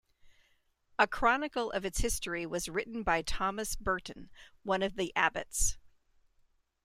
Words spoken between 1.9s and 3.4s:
history was written by